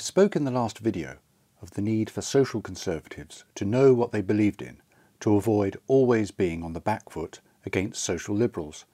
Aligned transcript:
spoke 0.00 0.36
in 0.36 0.44
the 0.44 0.50
last 0.50 0.78
video 0.78 1.18
of 1.62 1.72
the 1.72 1.82
need 1.82 2.10
for 2.10 2.22
social 2.22 2.60
conservatives 2.60 3.44
to 3.54 3.64
know 3.64 3.92
what 3.92 4.12
they 4.12 4.22
believed 4.22 4.62
in 4.62 4.80
to 5.20 5.36
avoid 5.36 5.78
always 5.86 6.30
being 6.30 6.62
on 6.62 6.72
the 6.72 6.80
back 6.80 7.10
foot 7.10 7.40
against 7.66 8.02
social 8.02 8.34
liberals 8.34 8.86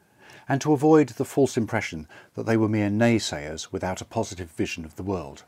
and 0.48 0.60
to 0.60 0.72
avoid 0.72 1.10
the 1.10 1.24
false 1.24 1.56
impression 1.56 2.06
that 2.34 2.46
they 2.46 2.56
were 2.56 2.68
mere 2.68 2.90
naysayers 2.90 3.72
without 3.72 4.00
a 4.00 4.04
positive 4.04 4.50
vision 4.50 4.84
of 4.84 4.96
the 4.96 5.02
world. 5.02 5.44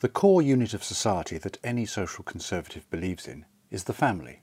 The 0.00 0.08
core 0.08 0.42
unit 0.42 0.74
of 0.74 0.82
society 0.82 1.38
that 1.38 1.58
any 1.62 1.84
social 1.84 2.24
conservative 2.24 2.88
believes 2.90 3.26
in 3.26 3.44
is 3.70 3.84
the 3.84 3.92
family. 3.92 4.42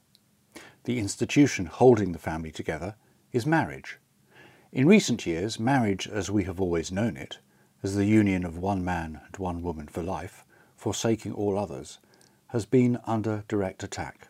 The 0.84 1.00
institution 1.00 1.66
holding 1.66 2.12
the 2.12 2.20
family 2.20 2.52
together 2.52 2.96
is 3.32 3.46
marriage. 3.46 3.98
In 4.72 4.88
recent 4.88 5.26
years, 5.26 5.60
marriage 5.60 6.08
as 6.08 6.30
we 6.30 6.44
have 6.44 6.62
always 6.62 6.92
known 6.92 7.18
it, 7.18 7.40
as 7.84 7.96
the 7.96 8.06
union 8.06 8.44
of 8.44 8.58
one 8.58 8.84
man 8.84 9.22
and 9.26 9.38
one 9.38 9.62
woman 9.62 9.88
for 9.88 10.02
life, 10.02 10.44
forsaking 10.76 11.34
all 11.34 11.58
others, 11.58 12.00
has 12.48 12.66
been 12.66 12.98
under 13.06 13.44
direct 13.48 13.84
attack. 13.84 14.30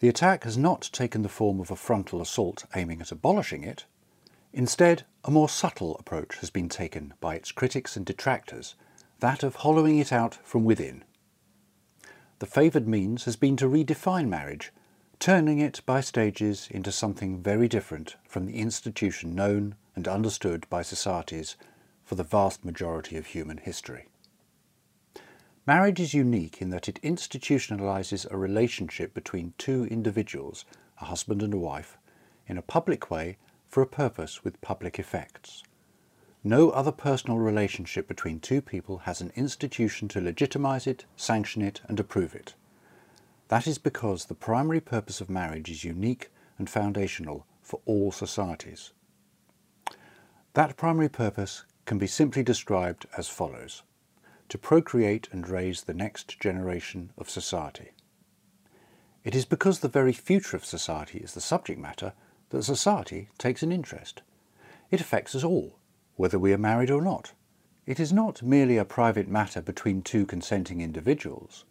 The 0.00 0.08
attack 0.08 0.44
has 0.44 0.58
not 0.58 0.90
taken 0.92 1.22
the 1.22 1.28
form 1.28 1.58
of 1.58 1.70
a 1.70 1.76
frontal 1.76 2.20
assault 2.20 2.64
aiming 2.74 3.00
at 3.00 3.12
abolishing 3.12 3.64
it. 3.64 3.86
Instead, 4.52 5.04
a 5.24 5.30
more 5.30 5.48
subtle 5.48 5.96
approach 5.96 6.36
has 6.36 6.50
been 6.50 6.68
taken 6.68 7.14
by 7.20 7.34
its 7.34 7.50
critics 7.50 7.96
and 7.96 8.04
detractors, 8.04 8.74
that 9.20 9.42
of 9.42 9.56
hollowing 9.56 9.98
it 9.98 10.12
out 10.12 10.34
from 10.44 10.64
within. 10.64 11.02
The 12.38 12.46
favoured 12.46 12.86
means 12.86 13.24
has 13.24 13.36
been 13.36 13.56
to 13.56 13.68
redefine 13.68 14.28
marriage, 14.28 14.70
turning 15.18 15.58
it 15.58 15.80
by 15.86 16.02
stages 16.02 16.68
into 16.70 16.92
something 16.92 17.40
very 17.40 17.66
different 17.66 18.16
from 18.28 18.44
the 18.44 18.58
institution 18.58 19.34
known 19.34 19.74
and 19.94 20.06
understood 20.06 20.68
by 20.68 20.82
societies 20.82 21.56
for 22.06 22.14
the 22.14 22.24
vast 22.24 22.64
majority 22.64 23.16
of 23.16 23.26
human 23.26 23.58
history. 23.58 24.06
Marriage 25.66 25.98
is 25.98 26.14
unique 26.14 26.62
in 26.62 26.70
that 26.70 26.88
it 26.88 27.02
institutionalizes 27.02 28.30
a 28.30 28.36
relationship 28.36 29.12
between 29.12 29.52
two 29.58 29.84
individuals, 29.86 30.64
a 31.00 31.06
husband 31.06 31.42
and 31.42 31.52
a 31.52 31.58
wife, 31.58 31.98
in 32.46 32.56
a 32.56 32.62
public 32.62 33.10
way 33.10 33.36
for 33.68 33.82
a 33.82 33.86
purpose 33.86 34.44
with 34.44 34.60
public 34.60 35.00
effects. 35.00 35.64
No 36.44 36.70
other 36.70 36.92
personal 36.92 37.38
relationship 37.38 38.06
between 38.06 38.38
two 38.38 38.62
people 38.62 38.98
has 38.98 39.20
an 39.20 39.32
institution 39.34 40.06
to 40.08 40.20
legitimize 40.20 40.86
it, 40.86 41.04
sanction 41.16 41.60
it, 41.60 41.80
and 41.88 41.98
approve 41.98 42.36
it. 42.36 42.54
That 43.48 43.66
is 43.66 43.78
because 43.78 44.26
the 44.26 44.34
primary 44.34 44.80
purpose 44.80 45.20
of 45.20 45.28
marriage 45.28 45.68
is 45.68 45.82
unique 45.82 46.30
and 46.58 46.70
foundational 46.70 47.44
for 47.62 47.80
all 47.84 48.12
societies. 48.12 48.92
That 50.54 50.76
primary 50.76 51.08
purpose 51.08 51.64
can 51.86 51.98
be 51.98 52.06
simply 52.06 52.42
described 52.42 53.06
as 53.16 53.28
follows 53.28 53.82
to 54.48 54.58
procreate 54.58 55.28
and 55.32 55.48
raise 55.48 55.82
the 55.82 55.94
next 55.94 56.38
generation 56.38 57.12
of 57.18 57.28
society. 57.28 57.90
It 59.24 59.34
is 59.34 59.44
because 59.44 59.80
the 59.80 59.88
very 59.88 60.12
future 60.12 60.56
of 60.56 60.64
society 60.64 61.18
is 61.18 61.34
the 61.34 61.40
subject 61.40 61.80
matter 61.80 62.12
that 62.50 62.62
society 62.62 63.28
takes 63.38 63.62
an 63.62 63.72
interest. 63.72 64.22
It 64.90 65.00
affects 65.00 65.34
us 65.34 65.42
all, 65.42 65.78
whether 66.14 66.38
we 66.38 66.52
are 66.52 66.58
married 66.58 66.90
or 66.90 67.02
not. 67.02 67.32
It 67.86 67.98
is 67.98 68.12
not 68.12 68.42
merely 68.42 68.76
a 68.76 68.84
private 68.84 69.28
matter 69.28 69.60
between 69.60 70.02
two 70.02 70.26
consenting 70.26 70.80
individuals. 70.80 71.64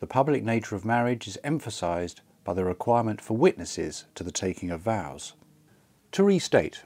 The 0.00 0.06
public 0.06 0.42
nature 0.42 0.74
of 0.74 0.84
marriage 0.84 1.28
is 1.28 1.38
emphasized 1.44 2.22
by 2.44 2.54
the 2.54 2.64
requirement 2.64 3.20
for 3.20 3.36
witnesses 3.36 4.06
to 4.14 4.24
the 4.24 4.32
taking 4.32 4.70
of 4.70 4.80
vows. 4.80 5.34
To 6.12 6.22
restate, 6.22 6.84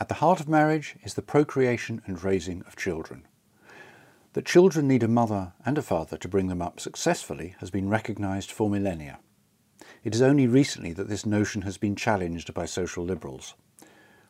at 0.00 0.08
the 0.08 0.14
heart 0.14 0.40
of 0.40 0.48
marriage 0.48 0.96
is 1.04 1.12
the 1.12 1.22
procreation 1.22 2.00
and 2.06 2.24
raising 2.24 2.62
of 2.62 2.74
children. 2.74 3.28
That 4.32 4.46
children 4.46 4.88
need 4.88 5.02
a 5.02 5.08
mother 5.08 5.52
and 5.66 5.76
a 5.76 5.82
father 5.82 6.16
to 6.16 6.28
bring 6.28 6.48
them 6.48 6.62
up 6.62 6.80
successfully 6.80 7.54
has 7.58 7.70
been 7.70 7.90
recognised 7.90 8.50
for 8.50 8.70
millennia. 8.70 9.18
It 10.02 10.14
is 10.14 10.22
only 10.22 10.46
recently 10.46 10.94
that 10.94 11.08
this 11.08 11.26
notion 11.26 11.62
has 11.62 11.76
been 11.76 11.96
challenged 11.96 12.54
by 12.54 12.64
social 12.64 13.04
liberals. 13.04 13.54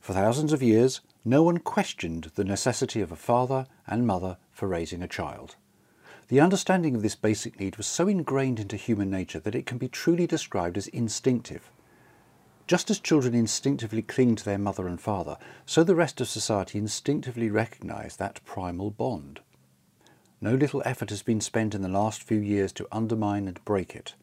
For 0.00 0.12
thousands 0.12 0.52
of 0.52 0.62
years, 0.62 1.02
no 1.24 1.44
one 1.44 1.58
questioned 1.58 2.32
the 2.34 2.44
necessity 2.44 3.00
of 3.00 3.12
a 3.12 3.16
father 3.16 3.66
and 3.86 4.06
mother 4.06 4.38
for 4.50 4.66
raising 4.66 5.02
a 5.02 5.08
child. 5.08 5.54
The 6.28 6.40
understanding 6.40 6.96
of 6.96 7.02
this 7.02 7.14
basic 7.14 7.60
need 7.60 7.76
was 7.76 7.86
so 7.86 8.08
ingrained 8.08 8.58
into 8.58 8.76
human 8.76 9.10
nature 9.10 9.38
that 9.40 9.54
it 9.54 9.66
can 9.66 9.78
be 9.78 9.88
truly 9.88 10.26
described 10.26 10.76
as 10.76 10.88
instinctive. 10.88 11.70
Just 12.70 12.88
as 12.88 13.00
children 13.00 13.34
instinctively 13.34 14.00
cling 14.00 14.36
to 14.36 14.44
their 14.44 14.56
mother 14.56 14.86
and 14.86 15.00
father, 15.00 15.38
so 15.66 15.82
the 15.82 15.96
rest 15.96 16.20
of 16.20 16.28
society 16.28 16.78
instinctively 16.78 17.50
recognise 17.50 18.16
that 18.16 18.44
primal 18.44 18.92
bond. 18.92 19.40
No 20.40 20.54
little 20.54 20.80
effort 20.84 21.10
has 21.10 21.20
been 21.20 21.40
spent 21.40 21.74
in 21.74 21.82
the 21.82 21.88
last 21.88 22.22
few 22.22 22.38
years 22.38 22.70
to 22.74 22.86
undermine 22.92 23.48
and 23.48 23.64
break 23.64 23.96
it. 23.96 24.14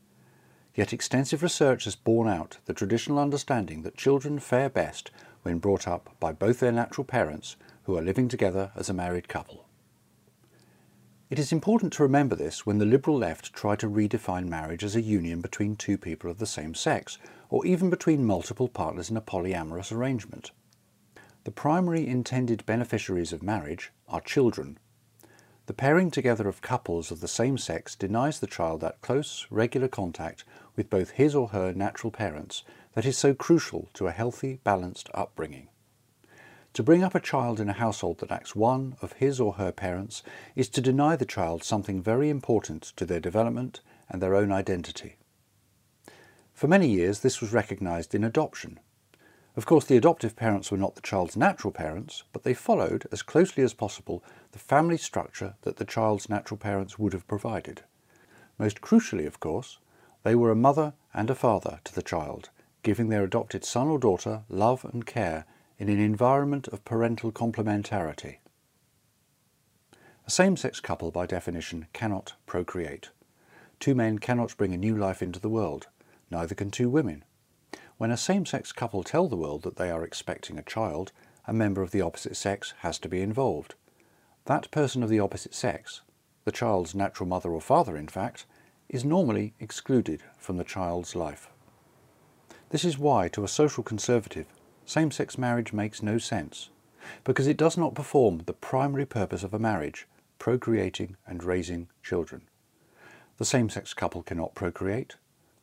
Yet 0.74 0.94
extensive 0.94 1.44
research 1.44 1.84
has 1.84 1.98
borne 1.98 2.30
out 2.30 2.60
the 2.68 2.74
traditional 2.74 3.20
understanding 3.20 3.82
that 3.82 3.98
children 3.98 4.40
fare 4.40 4.70
best 4.70 5.12
when 5.42 5.60
brought 5.60 5.86
up 5.86 6.16
by 6.18 6.32
both 6.32 6.62
their 6.62 6.72
natural 6.72 7.04
parents 7.04 7.58
who 7.84 7.98
are 7.98 8.02
living 8.02 8.30
together 8.30 8.72
as 8.78 8.88
a 8.88 8.94
married 8.94 9.28
couple. 9.28 9.66
It 11.30 11.38
is 11.38 11.52
important 11.52 11.92
to 11.92 12.04
remember 12.04 12.38
this 12.38 12.66
when 12.66 12.78
the 12.78 12.86
liberal 12.86 13.18
left 13.18 13.52
try 13.52 13.76
to 13.76 13.90
redefine 13.90 14.48
marriage 14.48 14.86
as 14.86 14.96
a 14.96 15.02
union 15.02 15.42
between 15.42 15.76
two 15.76 15.98
people 15.98 16.32
of 16.32 16.40
the 16.40 16.46
same 16.46 16.74
sex, 16.74 17.18
or 17.50 17.66
even 17.66 17.90
between 17.90 18.26
multiple 18.26 18.68
partners 18.68 19.10
in 19.10 19.18
a 19.18 19.22
polyamorous 19.22 19.92
arrangement. 19.92 20.52
The 21.44 21.52
primary 21.52 22.08
intended 22.08 22.66
beneficiaries 22.66 23.32
of 23.32 23.42
marriage 23.42 23.92
are 24.08 24.22
children, 24.22 24.78
the 25.68 25.74
pairing 25.74 26.12
together 26.12 26.48
of 26.48 26.62
couples 26.62 27.12
of 27.12 27.20
the 27.20 27.28
same 27.28 27.58
sex 27.58 27.94
denies 27.94 28.40
the 28.40 28.48
child 28.48 28.80
that 28.80 29.02
close, 29.02 29.46
regular 29.50 29.90
contact 29.90 30.46
with 30.78 30.90
both 30.90 31.10
his 31.12 31.36
or 31.36 31.50
her 31.50 31.74
natural 31.74 32.10
parents 32.10 32.64
that 32.94 33.06
is 33.06 33.18
so 33.18 33.34
crucial 33.34 33.90
to 33.94 34.08
a 34.08 34.14
healthy, 34.14 34.62
balanced 34.64 35.10
upbringing. 35.14 35.68
To 36.72 36.84
bring 36.84 37.04
up 37.04 37.16
a 37.16 37.20
child 37.20 37.60
in 37.60 37.68
a 37.68 37.74
household 37.74 38.20
that 38.20 38.30
lacks 38.30 38.56
one 38.56 38.96
of 39.02 39.14
his 39.14 39.42
or 39.42 39.56
her 39.56 39.74
parents 39.74 40.24
is 40.56 40.70
to 40.70 40.80
deny 40.80 41.18
the 41.18 41.26
child 41.26 41.66
something 41.66 42.02
very 42.02 42.30
important 42.30 42.94
to 42.96 43.06
their 43.06 43.20
development 43.20 43.82
and 44.08 44.22
their 44.22 44.36
own 44.36 44.54
identity. 44.54 45.18
For 46.58 46.68
many 46.68 46.88
years 46.88 47.20
this 47.20 47.40
was 47.40 47.54
recognised 47.54 48.16
in 48.16 48.24
adoption, 48.24 48.80
of 49.56 49.68
course, 49.68 49.86
the 49.86 49.96
adoptive 49.96 50.36
parents 50.36 50.72
were 50.72 50.78
not 50.78 50.96
the 50.96 51.02
child's 51.02 51.38
natural 51.38 51.72
parents, 51.72 52.24
but 52.34 52.42
they 52.42 52.56
followed, 52.56 53.08
as 53.12 53.22
closely 53.22 53.62
as 53.62 53.76
possible, 53.76 54.24
the 54.54 54.60
family 54.60 54.98
structure 54.98 55.54
that 55.62 55.76
the 55.78 55.86
child's 55.86 56.30
natural 56.30 56.58
parents 56.58 56.98
would 56.98 57.14
have 57.14 57.28
provided. 57.28 57.84
Most 58.58 58.82
crucially, 58.82 59.28
of 59.28 59.40
course, 59.40 59.78
they 60.24 60.34
were 60.34 60.50
a 60.50 60.56
mother 60.56 60.94
and 61.14 61.30
a 61.30 61.36
father 61.36 61.80
to 61.84 61.94
the 61.94 62.02
child, 62.02 62.50
giving 62.82 63.10
their 63.10 63.24
adopted 63.24 63.64
son 63.64 63.88
or 63.88 64.00
daughter 64.00 64.42
love 64.50 64.84
and 64.84 65.06
care 65.06 65.46
in 65.78 65.90
an 65.90 66.00
environment 66.00 66.68
of 66.70 66.86
parental 66.86 67.32
complementarity. 67.32 68.38
A 70.26 70.32
same-sex 70.32 70.80
couple, 70.80 71.12
by 71.12 71.28
definition, 71.28 71.86
cannot 71.94 72.34
procreate. 72.48 73.10
Two 73.80 73.94
men 73.94 74.18
cannot 74.18 74.58
bring 74.58 74.74
a 74.74 74.78
new 74.78 74.98
life 74.98 75.22
into 75.22 75.40
the 75.40 75.50
world, 75.50 75.86
neither 76.30 76.56
can 76.56 76.72
two 76.72 76.90
women. 76.90 77.24
When 77.98 78.12
a 78.12 78.18
same-sex 78.18 78.72
couple 78.72 79.04
tell 79.04 79.28
the 79.28 79.36
world 79.36 79.64
that 79.64 79.78
they 79.78 79.90
are 79.90 80.04
expecting 80.04 80.58
a 80.58 80.64
child, 80.64 81.12
a 81.48 81.54
member 81.54 81.82
of 81.82 81.92
the 81.92 82.02
opposite 82.02 82.36
sex 82.36 82.74
has 82.80 83.00
to 83.00 83.10
be 83.10 83.22
involved. 83.22 83.76
That 84.46 84.70
person 84.72 85.04
of 85.04 85.10
the 85.10 85.20
opposite 85.20 85.56
sex, 85.56 86.02
the 86.46 86.52
child's 86.52 86.94
natural 86.94 87.28
mother 87.28 87.52
or 87.52 87.62
father 87.62 87.98
in 87.98 88.08
fact, 88.08 88.46
is 88.88 89.04
normally 89.04 89.54
excluded 89.60 90.24
from 90.38 90.58
the 90.58 90.64
child's 90.64 91.16
life. 91.16 91.50
This 92.70 92.86
is 92.86 92.98
why, 92.98 93.28
to 93.30 93.44
a 93.44 93.48
social 93.48 93.84
conservative, 93.84 94.46
same-sex 94.86 95.38
marriage 95.38 95.74
makes 95.74 96.04
no 96.04 96.18
sense, 96.18 96.70
because 97.24 97.48
it 97.48 97.58
does 97.58 97.78
not 97.78 97.96
perform 97.96 98.40
the 98.40 98.54
primary 98.54 99.06
purpose 99.06 99.44
of 99.44 99.54
a 99.54 99.60
marriage, 99.60 100.08
procreating 100.40 101.18
and 101.26 101.44
raising 101.44 101.88
children. 102.04 102.44
The 103.38 103.46
same-sex 103.46 103.94
couple 103.94 104.24
cannot 104.24 104.56
procreate, 104.56 105.16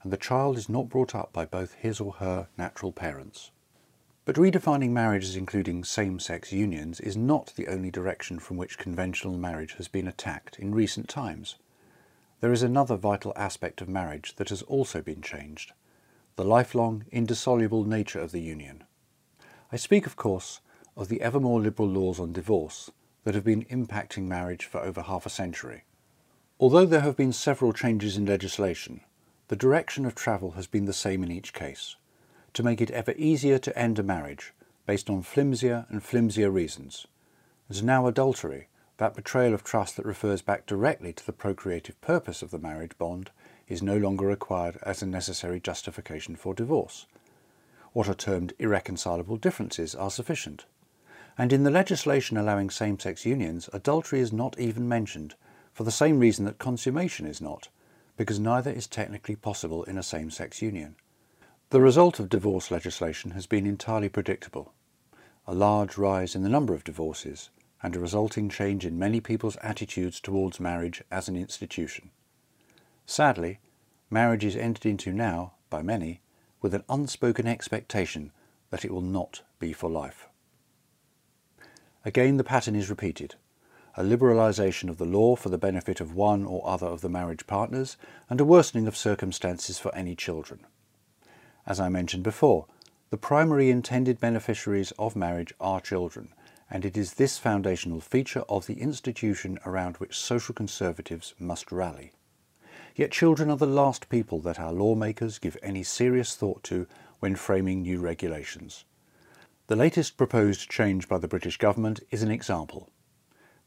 and 0.04 0.12
the 0.12 0.18
child 0.18 0.56
is 0.56 0.68
not 0.68 0.90
brought 0.90 1.14
up 1.14 1.32
by 1.32 1.46
both 1.46 1.74
his 1.74 1.98
or 1.98 2.12
her 2.14 2.46
natural 2.56 2.92
parents. 2.92 3.50
But 4.26 4.36
redefining 4.36 4.90
marriage 4.90 5.24
as 5.24 5.36
including 5.36 5.82
same-sex 5.82 6.52
unions 6.52 7.00
is 7.00 7.16
not 7.16 7.52
the 7.56 7.68
only 7.68 7.90
direction 7.90 8.38
from 8.38 8.58
which 8.58 8.78
conventional 8.78 9.36
marriage 9.36 9.74
has 9.74 9.88
been 9.88 10.06
attacked 10.06 10.58
in 10.58 10.74
recent 10.74 11.08
times. 11.08 11.56
There 12.40 12.52
is 12.52 12.62
another 12.62 12.96
vital 12.96 13.32
aspect 13.34 13.80
of 13.80 13.88
marriage 13.88 14.36
that 14.36 14.50
has 14.50 14.62
also 14.62 15.02
been 15.02 15.22
changed, 15.22 15.72
the 16.36 16.44
lifelong, 16.44 17.04
indissoluble 17.10 17.84
nature 17.84 18.20
of 18.20 18.32
the 18.32 18.42
union. 18.42 18.84
I 19.72 19.76
speak, 19.76 20.06
of 20.06 20.16
course, 20.16 20.60
of 20.96 21.08
the 21.08 21.22
ever 21.22 21.40
more 21.40 21.60
liberal 21.60 21.88
laws 21.88 22.20
on 22.20 22.32
divorce 22.32 22.90
that 23.24 23.34
have 23.34 23.44
been 23.44 23.64
impacting 23.64 24.24
marriage 24.24 24.66
for 24.66 24.80
over 24.80 25.02
half 25.02 25.24
a 25.24 25.30
century. 25.30 25.84
Although 26.60 26.86
there 26.86 27.00
have 27.00 27.16
been 27.16 27.32
several 27.32 27.72
changes 27.72 28.16
in 28.16 28.26
legislation, 28.26 29.00
the 29.54 29.58
direction 29.58 30.04
of 30.04 30.16
travel 30.16 30.50
has 30.50 30.66
been 30.66 30.84
the 30.84 30.92
same 30.92 31.22
in 31.22 31.30
each 31.30 31.52
case, 31.52 31.94
to 32.54 32.64
make 32.64 32.80
it 32.80 32.90
ever 32.90 33.14
easier 33.16 33.56
to 33.56 33.78
end 33.78 34.00
a 34.00 34.02
marriage 34.02 34.52
based 34.84 35.08
on 35.08 35.22
flimsier 35.22 35.86
and 35.90 36.02
flimsier 36.02 36.50
reasons, 36.50 37.06
as 37.70 37.80
now 37.80 38.08
adultery, 38.08 38.66
that 38.96 39.14
betrayal 39.14 39.54
of 39.54 39.62
trust 39.62 39.96
that 39.96 40.04
refers 40.04 40.42
back 40.42 40.66
directly 40.66 41.12
to 41.12 41.24
the 41.24 41.32
procreative 41.32 42.00
purpose 42.00 42.42
of 42.42 42.50
the 42.50 42.58
marriage 42.58 42.98
bond 42.98 43.30
is 43.68 43.80
no 43.80 43.96
longer 43.96 44.26
required 44.26 44.76
as 44.82 45.02
a 45.02 45.06
necessary 45.06 45.60
justification 45.60 46.34
for 46.34 46.52
divorce. 46.52 47.06
What 47.92 48.08
are 48.08 48.14
termed 48.14 48.54
irreconcilable 48.58 49.36
differences 49.36 49.94
are 49.94 50.10
sufficient. 50.10 50.64
And 51.38 51.52
in 51.52 51.62
the 51.62 51.70
legislation 51.70 52.36
allowing 52.36 52.70
same 52.70 52.98
sex 52.98 53.24
unions, 53.24 53.70
adultery 53.72 54.18
is 54.18 54.32
not 54.32 54.58
even 54.58 54.88
mentioned, 54.88 55.36
for 55.72 55.84
the 55.84 55.92
same 55.92 56.18
reason 56.18 56.44
that 56.44 56.58
consummation 56.58 57.24
is 57.24 57.40
not, 57.40 57.68
because 58.16 58.38
neither 58.38 58.70
is 58.70 58.86
technically 58.86 59.36
possible 59.36 59.84
in 59.84 59.98
a 59.98 60.02
same 60.02 60.30
sex 60.30 60.62
union. 60.62 60.96
The 61.70 61.80
result 61.80 62.20
of 62.20 62.28
divorce 62.28 62.70
legislation 62.70 63.32
has 63.32 63.46
been 63.46 63.66
entirely 63.66 64.08
predictable 64.08 64.72
a 65.46 65.54
large 65.54 65.98
rise 65.98 66.34
in 66.34 66.42
the 66.42 66.48
number 66.48 66.72
of 66.72 66.84
divorces, 66.84 67.50
and 67.82 67.94
a 67.94 68.00
resulting 68.00 68.48
change 68.48 68.86
in 68.86 68.98
many 68.98 69.20
people's 69.20 69.58
attitudes 69.62 70.18
towards 70.18 70.58
marriage 70.58 71.02
as 71.10 71.28
an 71.28 71.36
institution. 71.36 72.10
Sadly, 73.04 73.58
marriage 74.08 74.44
is 74.44 74.56
entered 74.56 74.86
into 74.86 75.12
now, 75.12 75.52
by 75.68 75.82
many, 75.82 76.22
with 76.62 76.72
an 76.72 76.84
unspoken 76.88 77.46
expectation 77.46 78.32
that 78.70 78.86
it 78.86 78.90
will 78.90 79.02
not 79.02 79.42
be 79.58 79.74
for 79.74 79.90
life. 79.90 80.28
Again, 82.06 82.38
the 82.38 82.44
pattern 82.44 82.74
is 82.74 82.88
repeated 82.88 83.34
a 83.96 84.02
liberalisation 84.02 84.88
of 84.88 84.98
the 84.98 85.04
law 85.04 85.36
for 85.36 85.48
the 85.48 85.58
benefit 85.58 86.00
of 86.00 86.14
one 86.14 86.44
or 86.44 86.66
other 86.66 86.86
of 86.86 87.00
the 87.00 87.08
marriage 87.08 87.46
partners, 87.46 87.96
and 88.28 88.40
a 88.40 88.44
worsening 88.44 88.88
of 88.88 88.96
circumstances 88.96 89.78
for 89.78 89.94
any 89.94 90.16
children. 90.16 90.66
As 91.66 91.78
I 91.78 91.88
mentioned 91.88 92.24
before, 92.24 92.66
the 93.10 93.16
primary 93.16 93.70
intended 93.70 94.18
beneficiaries 94.18 94.92
of 94.98 95.14
marriage 95.14 95.54
are 95.60 95.80
children, 95.80 96.34
and 96.70 96.84
it 96.84 96.96
is 96.96 97.14
this 97.14 97.38
foundational 97.38 98.00
feature 98.00 98.42
of 98.48 98.66
the 98.66 98.80
institution 98.80 99.58
around 99.64 99.96
which 99.98 100.18
social 100.18 100.54
conservatives 100.54 101.34
must 101.38 101.70
rally. 101.70 102.12
Yet 102.96 103.12
children 103.12 103.50
are 103.50 103.56
the 103.56 103.66
last 103.66 104.08
people 104.08 104.40
that 104.40 104.58
our 104.58 104.72
lawmakers 104.72 105.38
give 105.38 105.56
any 105.62 105.82
serious 105.82 106.34
thought 106.34 106.62
to 106.64 106.86
when 107.20 107.36
framing 107.36 107.82
new 107.82 108.00
regulations. 108.00 108.84
The 109.66 109.76
latest 109.76 110.16
proposed 110.16 110.68
change 110.68 111.08
by 111.08 111.18
the 111.18 111.28
British 111.28 111.56
government 111.56 112.00
is 112.10 112.22
an 112.22 112.30
example. 112.30 112.90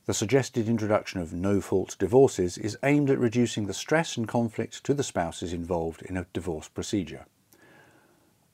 The 0.07 0.13
suggested 0.13 0.69
introduction 0.69 1.19
of 1.19 1.33
no-fault 1.33 1.97
divorces 1.99 2.57
is 2.57 2.77
aimed 2.81 3.09
at 3.09 3.19
reducing 3.19 3.67
the 3.67 3.73
stress 3.73 4.15
and 4.15 4.25
conflict 4.25 4.85
to 4.85 4.93
the 4.93 5.03
spouses 5.03 5.51
involved 5.51 6.01
in 6.01 6.15
a 6.15 6.25
divorce 6.31 6.69
procedure. 6.69 7.25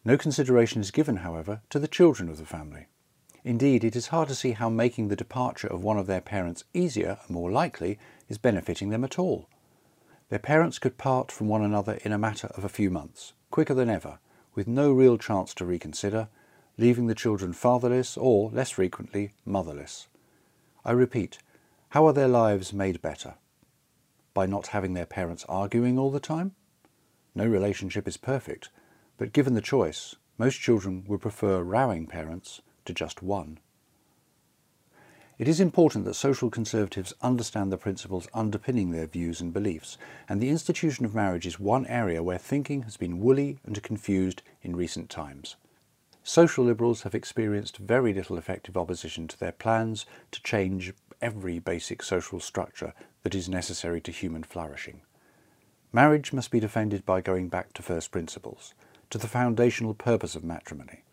No 0.04 0.18
consideration 0.18 0.82
is 0.82 0.90
given, 0.90 1.18
however, 1.18 1.62
to 1.70 1.78
the 1.78 1.88
children 1.88 2.28
of 2.28 2.40
the 2.40 2.46
family. 2.48 2.88
Indeed, 3.44 3.84
it 3.84 3.96
is 3.96 4.08
hard 4.08 4.30
to 4.30 4.36
see 4.36 4.54
how 4.54 4.68
making 4.68 5.10
the 5.10 5.16
departure 5.16 5.68
of 5.68 5.84
one 5.84 6.00
of 6.00 6.08
their 6.08 6.22
parents 6.22 6.64
easier 6.74 7.20
and 7.28 7.36
more 7.36 7.52
likely 7.52 8.00
is 8.28 8.40
benefiting 8.40 8.90
them 8.90 9.04
at 9.04 9.20
all. 9.20 9.48
Their 10.30 10.40
parents 10.40 10.80
could 10.80 10.98
part 10.98 11.32
from 11.32 11.48
one 11.50 11.62
another 11.62 12.00
in 12.02 12.12
a 12.12 12.18
matter 12.18 12.48
of 12.56 12.64
a 12.64 12.70
few 12.70 12.90
months, 12.90 13.34
quicker 13.52 13.76
than 13.76 13.92
ever, 13.92 14.18
with 14.56 14.68
no 14.68 14.92
real 14.92 15.20
chance 15.20 15.54
to 15.54 15.66
reconsider, 15.66 16.30
leaving 16.80 17.06
the 17.06 17.14
children 17.14 17.54
fatherless 17.54 18.18
or, 18.18 18.50
less 18.50 18.72
frequently, 18.72 19.34
motherless. 19.46 20.08
I 20.86 20.92
repeat, 20.92 21.38
how 21.90 22.06
are 22.08 22.14
their 22.14 22.28
lives 22.28 22.74
made 22.74 23.02
better? 23.02 23.36
By 24.34 24.46
not 24.46 24.68
having 24.68 24.94
their 24.94 25.06
parents 25.06 25.46
arguing 25.48 25.98
all 25.98 26.12
the 26.12 26.20
time? 26.20 26.56
No 27.34 27.46
relationship 27.48 28.08
is 28.08 28.18
perfect, 28.18 28.70
but 29.18 29.32
given 29.32 29.54
the 29.54 29.62
choice, 29.62 30.16
most 30.38 30.60
children 30.60 31.06
would 31.08 31.22
prefer 31.22 31.64
rowing 31.64 32.06
parents 32.06 32.62
to 32.86 32.94
just 32.94 33.24
one. 33.24 33.60
It 35.40 35.48
is 35.48 35.60
important 35.60 36.06
that 36.06 36.16
social 36.16 36.50
conservatives 36.50 37.14
understand 37.22 37.72
the 37.72 37.78
principles 37.78 38.28
underpinning 38.34 38.92
their 38.92 39.08
views 39.08 39.40
and 39.40 39.54
beliefs, 39.54 39.98
and 40.28 40.42
the 40.42 40.50
institution 40.50 41.06
of 41.06 41.16
marriage 41.16 41.48
is 41.48 41.60
one 41.60 41.86
area 41.88 42.22
where 42.22 42.38
thinking 42.38 42.84
has 42.84 42.98
been 42.98 43.20
woolly 43.20 43.58
and 43.66 43.82
confused 43.82 44.42
in 44.62 44.76
recent 44.76 45.10
times. 45.10 45.56
Social 46.24 46.64
liberals 46.64 47.02
have 47.02 47.14
experienced 47.14 47.78
very 47.78 48.14
little 48.14 48.38
effective 48.38 48.78
opposition 48.78 49.28
to 49.28 49.38
their 49.38 49.52
plans 49.52 50.06
to 50.32 50.42
change 50.42 50.94
every 51.22 51.60
basic 51.60 52.02
social 52.02 52.40
structure 52.40 52.94
that 53.24 53.36
is 53.36 53.50
necessary 53.50 54.00
to 54.02 54.12
human 54.12 54.44
flourishing. 54.44 55.02
Marriage 55.92 56.32
must 56.32 56.50
be 56.50 56.62
defended 56.62 57.06
by 57.06 57.20
going 57.20 57.50
back 57.50 57.74
to 57.74 57.84
first 57.84 58.10
principles, 58.10 58.74
to 59.10 59.18
the 59.18 59.28
foundational 59.28 59.94
purpose 59.94 60.34
of 60.34 60.44
matrimony, 60.46 61.04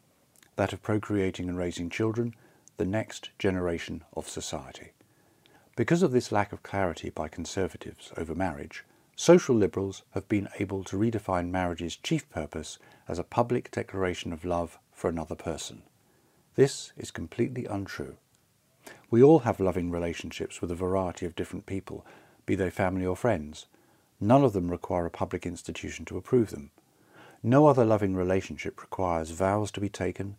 that 0.54 0.72
of 0.72 0.82
procreating 0.82 1.48
and 1.48 1.58
raising 1.58 1.90
children 1.90 2.34
the 2.76 2.86
next 2.86 3.30
generation 3.38 4.04
of 4.14 4.28
society. 4.28 4.92
Because 5.76 6.02
of 6.02 6.12
this 6.12 6.30
lack 6.30 6.52
of 6.52 6.62
clarity 6.62 7.10
by 7.10 7.28
conservatives 7.28 8.12
over 8.16 8.34
marriage, 8.34 8.84
social 9.20 9.54
liberals 9.54 10.02
have 10.12 10.26
been 10.28 10.48
able 10.58 10.82
to 10.82 10.96
redefine 10.96 11.50
marriage's 11.50 11.94
chief 11.94 12.26
purpose 12.30 12.78
as 13.06 13.18
a 13.18 13.22
public 13.22 13.70
declaration 13.70 14.32
of 14.32 14.46
love 14.46 14.78
for 14.94 15.10
another 15.10 15.34
person. 15.34 15.82
This 16.54 16.94
is 16.96 17.10
completely 17.10 17.66
untrue. 17.66 18.16
We 19.10 19.22
all 19.22 19.40
have 19.40 19.60
loving 19.60 19.90
relationships 19.90 20.62
with 20.62 20.70
a 20.70 20.74
variety 20.74 21.26
of 21.26 21.36
different 21.36 21.66
people, 21.66 22.06
be 22.46 22.54
they 22.54 22.70
family 22.70 23.04
or 23.04 23.14
friends. 23.14 23.66
None 24.18 24.42
of 24.42 24.54
them 24.54 24.70
require 24.70 25.04
a 25.04 25.10
public 25.10 25.44
institution 25.44 26.06
to 26.06 26.16
approve 26.16 26.48
them. 26.48 26.70
No 27.42 27.66
other 27.66 27.84
loving 27.84 28.16
relationship 28.16 28.80
requires 28.80 29.32
vows 29.32 29.70
to 29.72 29.82
be 29.82 29.90
taken, 29.90 30.36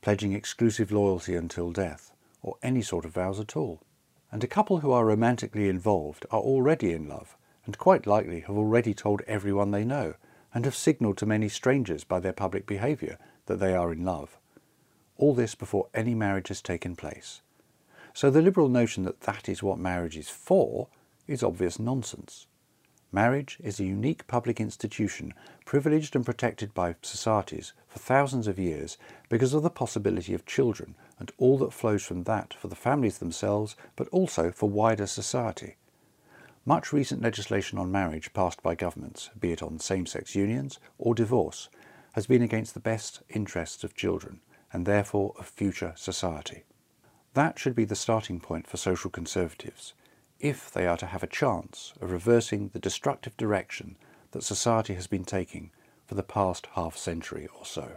pledging 0.00 0.32
exclusive 0.32 0.90
loyalty 0.90 1.36
until 1.36 1.70
death, 1.70 2.12
or 2.40 2.56
any 2.62 2.80
sort 2.80 3.04
of 3.04 3.12
vows 3.12 3.38
at 3.38 3.58
all. 3.58 3.82
And 4.30 4.42
a 4.42 4.46
couple 4.46 4.78
who 4.78 4.90
are 4.90 5.04
romantically 5.04 5.68
involved 5.68 6.24
are 6.30 6.40
already 6.40 6.92
in 6.92 7.10
love, 7.10 7.36
and 7.64 7.78
quite 7.78 8.06
likely 8.06 8.40
have 8.40 8.56
already 8.56 8.94
told 8.94 9.22
everyone 9.26 9.70
they 9.70 9.84
know, 9.84 10.14
and 10.54 10.64
have 10.64 10.74
signalled 10.74 11.16
to 11.18 11.26
many 11.26 11.48
strangers 11.48 12.04
by 12.04 12.20
their 12.20 12.32
public 12.32 12.66
behaviour 12.66 13.18
that 13.46 13.60
they 13.60 13.74
are 13.74 13.92
in 13.92 14.04
love. 14.04 14.38
All 15.16 15.34
this 15.34 15.54
before 15.54 15.88
any 15.94 16.14
marriage 16.14 16.48
has 16.48 16.60
taken 16.60 16.96
place. 16.96 17.42
So 18.14 18.30
the 18.30 18.42
liberal 18.42 18.68
notion 18.68 19.04
that 19.04 19.22
that 19.22 19.48
is 19.48 19.62
what 19.62 19.78
marriage 19.78 20.16
is 20.16 20.28
for 20.28 20.88
is 21.26 21.42
obvious 21.42 21.78
nonsense. 21.78 22.46
Marriage 23.14 23.58
is 23.62 23.78
a 23.78 23.84
unique 23.84 24.26
public 24.26 24.58
institution 24.58 25.34
privileged 25.66 26.16
and 26.16 26.24
protected 26.24 26.72
by 26.72 26.94
societies 27.02 27.74
for 27.86 27.98
thousands 27.98 28.46
of 28.46 28.58
years 28.58 28.96
because 29.28 29.52
of 29.52 29.62
the 29.62 29.70
possibility 29.70 30.32
of 30.32 30.46
children 30.46 30.94
and 31.18 31.30
all 31.36 31.58
that 31.58 31.74
flows 31.74 32.02
from 32.02 32.24
that 32.24 32.54
for 32.54 32.68
the 32.68 32.74
families 32.74 33.18
themselves 33.18 33.76
but 33.96 34.08
also 34.08 34.50
for 34.50 34.68
wider 34.68 35.06
society. 35.06 35.76
Much 36.64 36.92
recent 36.92 37.20
legislation 37.20 37.76
on 37.76 37.90
marriage 37.90 38.32
passed 38.32 38.62
by 38.62 38.74
governments, 38.74 39.30
be 39.38 39.50
it 39.50 39.62
on 39.62 39.80
same-sex 39.80 40.36
unions 40.36 40.78
or 40.96 41.12
divorce, 41.12 41.68
has 42.12 42.28
been 42.28 42.42
against 42.42 42.74
the 42.74 42.80
best 42.80 43.20
interests 43.28 43.82
of 43.82 43.96
children 43.96 44.40
and 44.72 44.86
therefore 44.86 45.34
of 45.38 45.46
future 45.46 45.92
society. 45.96 46.62
That 47.34 47.58
should 47.58 47.74
be 47.74 47.84
the 47.84 47.96
starting 47.96 48.38
point 48.38 48.68
for 48.68 48.76
social 48.76 49.10
conservatives 49.10 49.94
if 50.38 50.70
they 50.70 50.86
are 50.86 50.96
to 50.98 51.06
have 51.06 51.24
a 51.24 51.28
chance 51.28 51.94
of 52.00 52.12
reversing 52.12 52.68
the 52.68 52.78
destructive 52.78 53.36
direction 53.36 53.96
that 54.30 54.44
society 54.44 54.94
has 54.94 55.06
been 55.08 55.24
taking 55.24 55.72
for 56.06 56.14
the 56.14 56.22
past 56.22 56.68
half 56.74 56.96
century 56.96 57.48
or 57.58 57.64
so. 57.66 57.96